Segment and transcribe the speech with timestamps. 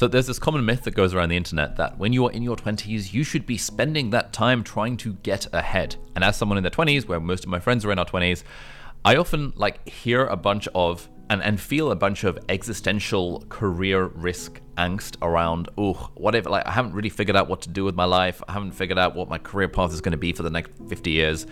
[0.00, 2.56] So there's this common myth that goes around the internet that when you're in your
[2.56, 5.96] 20s, you should be spending that time trying to get ahead.
[6.14, 8.42] And as someone in their 20s, where most of my friends are in our 20s,
[9.04, 14.06] I often like hear a bunch of and, and feel a bunch of existential career
[14.06, 17.94] risk angst around, oh, whatever, like I haven't really figured out what to do with
[17.94, 18.42] my life.
[18.48, 20.72] I haven't figured out what my career path is going to be for the next
[20.88, 21.46] 50 years.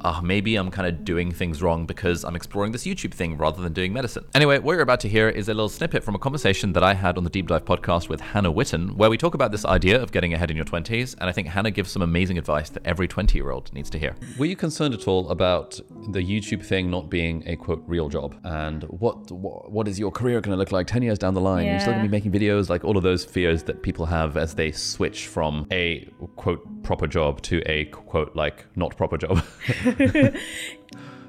[0.00, 3.62] Uh, maybe I'm kind of doing things wrong because I'm exploring this YouTube thing rather
[3.62, 4.24] than doing medicine.
[4.34, 6.94] Anyway, what you're about to hear is a little snippet from a conversation that I
[6.94, 10.02] had on the Deep Dive podcast with Hannah Witton, where we talk about this idea
[10.02, 11.14] of getting ahead in your 20s.
[11.18, 13.98] And I think Hannah gives some amazing advice that every 20 year old needs to
[13.98, 14.16] hear.
[14.38, 18.34] Were you concerned at all about the YouTube thing not being a quote real job?
[18.44, 21.40] And what what, what is your career going to look like 10 years down the
[21.40, 21.66] line?
[21.66, 24.36] You're still going to be making videos, like all of those fears that people have
[24.36, 29.42] as they switch from a quote proper job to a quote like not proper job.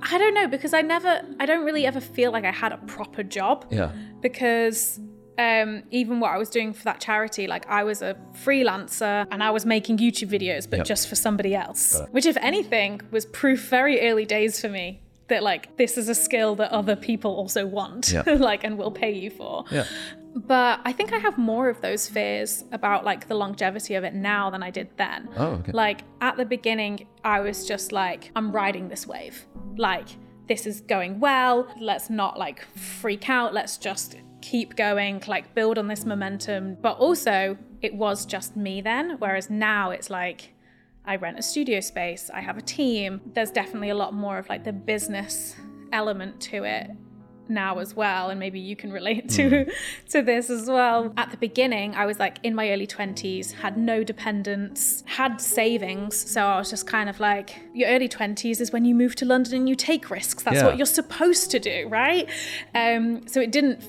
[0.05, 2.77] I don't know because I never, I don't really ever feel like I had a
[2.77, 3.65] proper job.
[3.69, 3.91] yeah.
[4.21, 4.99] Because
[5.37, 9.41] um, even what I was doing for that charity, like I was a freelancer and
[9.43, 10.85] I was making YouTube videos, but Yep.
[10.87, 12.01] just for somebody else.
[12.11, 16.15] Which, if anything, was proof very early days for me that like this is a
[16.15, 18.23] skill that other people also want, Yeah.
[18.27, 19.65] like and will pay you for.
[19.71, 19.85] Yeah.
[20.35, 24.15] But I think I have more of those fears about like the longevity of it
[24.15, 25.29] now than I did then.
[25.37, 25.71] Oh, okay.
[25.71, 29.45] Like at the beginning, I was just like, I'm riding this wave.
[29.77, 30.07] Like,
[30.47, 31.67] this is going well.
[31.79, 33.53] Let's not like freak out.
[33.53, 36.77] Let's just keep going, like build on this momentum.
[36.81, 39.17] But also, it was just me then.
[39.19, 40.52] Whereas now it's like,
[41.05, 43.21] I rent a studio space, I have a team.
[43.33, 45.55] There's definitely a lot more of like the business
[45.91, 46.89] element to it
[47.49, 49.65] now as well and maybe you can relate to
[50.09, 53.77] to this as well at the beginning i was like in my early 20s had
[53.77, 58.71] no dependents had savings so i was just kind of like your early 20s is
[58.71, 60.65] when you move to london and you take risks that's Yeah.
[60.67, 62.29] what you're supposed to do right
[62.73, 63.83] um so it didn't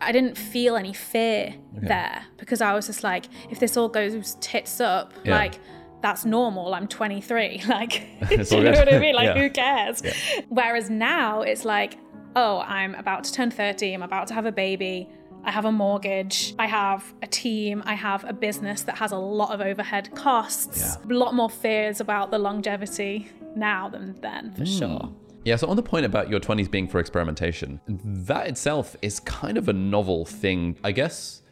[0.00, 4.36] I didn't feel any fear there because I was just like, if this all goes
[4.40, 5.36] tits up, Yeah.
[5.36, 5.54] like
[6.04, 6.74] that's normal.
[6.74, 7.62] I'm 23.
[7.68, 7.92] Like,
[8.28, 8.76] do you know good.
[8.76, 9.14] what I mean?
[9.14, 9.42] Like, Yeah.
[9.42, 10.02] who cares?
[10.48, 11.96] Whereas now it's like,
[12.36, 13.94] oh, I'm about to turn 30.
[13.94, 15.08] I'm about to have a baby.
[15.44, 16.54] I have a mortgage.
[16.58, 17.82] I have a team.
[17.86, 20.78] I have a business that has a lot of overhead costs.
[20.78, 21.12] Yeah.
[21.12, 24.78] A lot more fears about the longevity now than then, for hmm.
[24.78, 25.12] sure.
[25.44, 29.56] Yeah, so on the point about your 20s being for experimentation, that itself is kind
[29.56, 30.76] of a novel thing.
[30.84, 31.42] I guess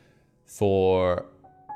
[0.44, 1.24] for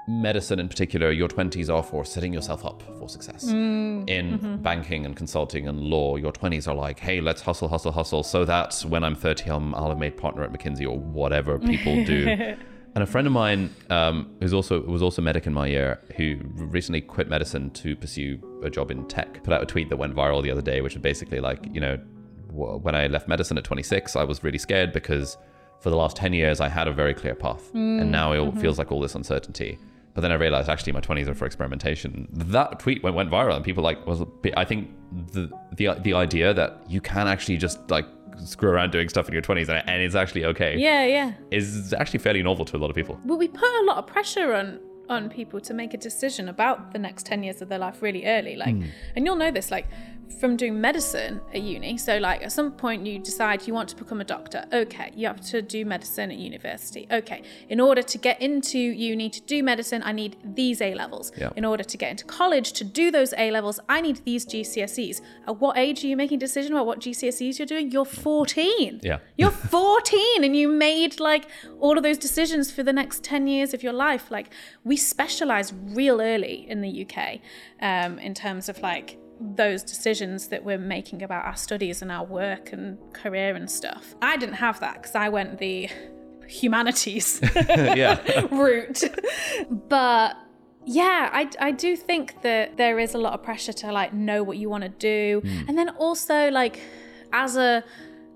[0.09, 3.45] medicine in particular, your 20s are for setting yourself up for success.
[3.45, 4.57] Mm, in mm-hmm.
[4.57, 8.45] banking and consulting and law, your 20s are like, hey, let's hustle, hustle, hustle, so
[8.45, 12.57] that when I'm 30, I'm, I'll have made partner at McKinsey or whatever people do.
[12.97, 16.39] And a friend of mine, um, who's also was also medic in my year, who
[16.55, 20.15] recently quit medicine to pursue a job in tech, put out a tweet that went
[20.15, 21.99] viral the other day, which was basically like, you know,
[22.49, 25.37] w- when I left medicine at 26, I was really scared because
[25.81, 28.39] for the last 10 years I had a very clear path, mm, and now it
[28.39, 28.61] all mm-hmm.
[28.61, 29.79] feels like all this uncertainty.
[30.17, 32.27] But then I realized actually my 20s are for experimentation.
[32.33, 34.23] That tweet went, went viral, and people like was.
[34.57, 34.91] I think
[35.33, 38.07] the the the idea that you can actually just like
[38.43, 41.33] screw around doing stuff in your 20s and, and it's actually okay Yeah, yeah.
[41.51, 43.21] is actually fairly novel to a lot of people.
[43.25, 46.93] Well, we put a lot of pressure on on people to make a decision about
[46.93, 48.87] the next 10 years of their life really early like hmm.
[49.15, 49.87] and you'll know this like
[50.41, 53.97] from doing medicine at uni so like at some point you decide you want to
[53.97, 58.19] become a doctor okay you have to do medicine at university okay in order to
[58.19, 61.51] get into uni to do medicine i need these a levels Yeah.
[61.57, 65.23] in order to get into college to do those a levels i need these gcse's
[65.47, 69.01] at what age are you making a decision about what gcse's you're doing you're 14
[69.03, 69.19] Yeah.
[69.39, 71.47] you're 14 and you made like
[71.81, 74.31] all of those decisions for the next 10 years of your life.
[74.31, 74.51] Like
[74.85, 77.41] we specialize real early in the UK
[77.81, 82.25] um, in terms of like those decisions that we're making about our studies and our
[82.25, 84.15] work and career and stuff.
[84.23, 85.89] I didn't have that because I went the
[86.49, 87.41] humanities
[88.51, 89.05] route.
[89.89, 90.37] but
[90.85, 94.43] yeah, I, I do think that there is a lot of pressure to like know
[94.43, 95.41] what you want to do.
[95.45, 95.69] Hmm.
[95.69, 96.81] And then also like
[97.33, 97.85] as a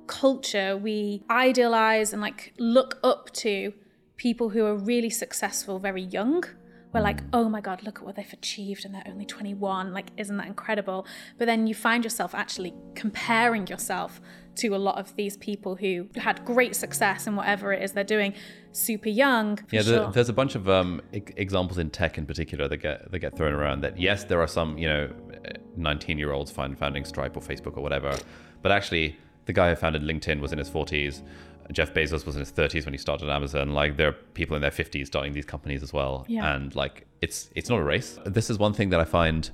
[0.06, 3.72] culture, we idealize and like look up to
[4.16, 6.44] people who are really successful very young.
[6.92, 9.92] We're like, oh my God, look at what they've achieved and they're only 21.
[9.92, 11.06] Like, isn't that incredible?
[11.38, 14.20] But then you find yourself actually comparing yourself
[14.56, 18.02] to a lot of these people who had great success in whatever it is they're
[18.02, 18.34] doing
[18.72, 19.58] super young.
[19.70, 20.10] Yeah, the, sure.
[20.12, 23.36] there's a bunch of um, e- examples in tech in particular that get that get
[23.36, 23.82] thrown around.
[23.82, 25.10] That yes, there are some you know
[25.76, 28.16] 19 year olds founding Stripe or Facebook or whatever.
[28.62, 29.16] But actually,
[29.46, 31.22] the guy who founded LinkedIn was in his 40s.
[31.72, 33.72] Jeff Bezos was in his 30s when he started Amazon.
[33.72, 36.24] Like there are people in their 50s starting these companies as well.
[36.28, 36.54] Yeah.
[36.54, 38.18] And like it's it's not a race.
[38.26, 39.50] This is one thing that I find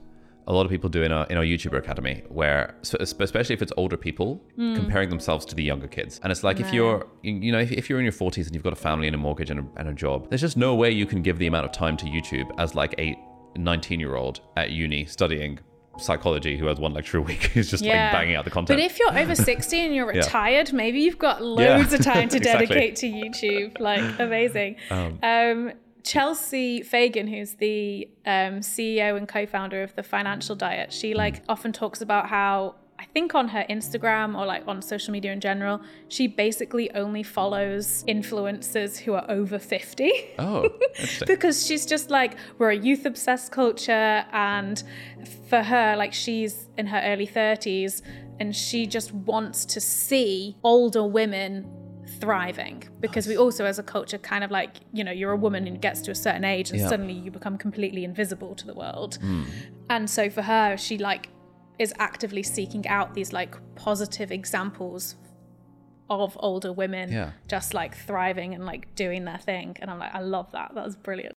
[0.48, 3.62] a lot of people do in our in our YouTuber academy, where so- especially if
[3.62, 4.76] it's older people hmm.
[4.76, 7.72] comparing themselves to the younger kids, and it's like if you're you you know if,
[7.72, 9.66] if you're in your 40s and you've got a family and a mortgage and a,
[9.76, 12.06] and a job, there's just no way you can give the amount of time to
[12.06, 13.16] YouTube as like a
[13.56, 15.58] 19 year old at uni studying
[15.98, 18.78] psychology who has one lecture a week who's just like banging out the content.
[18.78, 20.20] But if you're over 60 and you're Yeah.
[20.20, 21.76] retired, maybe you've got Yeah.
[21.76, 22.66] loads of time to Exactly.
[22.66, 23.80] dedicate to YouTube.
[23.80, 24.76] Like, amazing.
[24.90, 25.72] Um,
[26.02, 31.72] Chelsea Fagan, who's the um, CEO and co-founder of the Financial Diet, she like often
[31.72, 35.80] talks about how I think on her Instagram or like on social media in general,
[36.08, 40.10] she basically only follows influencers who are over 50.
[40.38, 40.68] oh,
[41.26, 44.82] because she's just like we're a youth obsessed culture and
[45.48, 48.02] for her like she's in her early 30s
[48.40, 51.70] and she just wants to see older women
[52.20, 52.82] thriving.
[53.00, 55.80] Because we also as a culture kind of like you know you're a woman and
[55.80, 56.88] gets to a certain age and Yeah.
[56.88, 59.16] suddenly you become completely invisible to the world.
[59.20, 59.44] Hmm.
[59.90, 61.28] And so for her she like
[61.78, 65.16] is actively seeking out these like positive examples
[66.08, 67.32] of older women Yeah.
[67.48, 69.76] just like thriving and like doing their thing.
[69.80, 70.72] And i'm like i love that.
[70.74, 71.34] That was brilliant